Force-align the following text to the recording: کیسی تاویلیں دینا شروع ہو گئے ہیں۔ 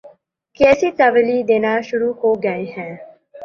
کیسی 0.57 0.89
تاویلیں 0.97 1.43
دینا 1.49 1.73
شروع 1.87 2.13
ہو 2.19 2.29
گئے 2.43 2.63
ہیں۔ 2.75 2.93